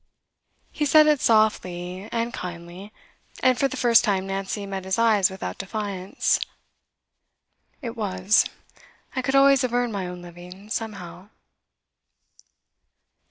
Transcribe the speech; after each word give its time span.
He 0.71 0.83
said 0.87 1.05
it 1.05 1.21
softly 1.21 2.09
and 2.11 2.33
kindly, 2.33 2.91
and 3.43 3.55
for 3.59 3.67
the 3.67 3.77
first 3.77 4.03
time 4.03 4.25
Nancy 4.25 4.65
met 4.65 4.83
his 4.83 4.97
eyes 4.97 5.29
without 5.29 5.59
defiance. 5.59 6.39
'It 7.83 7.95
was; 7.95 8.45
I 9.15 9.21
could 9.21 9.35
always 9.35 9.61
have 9.61 9.73
earned 9.75 9.93
my 9.93 10.07
own 10.07 10.23
living, 10.23 10.71
somehow. 10.71 11.29